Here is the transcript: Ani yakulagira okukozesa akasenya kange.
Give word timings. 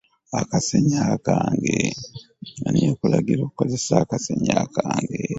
Ani 2.65 2.79
yakulagira 2.85 3.41
okukozesa 3.43 3.93
akasenya 4.03 4.55
kange. 4.75 5.21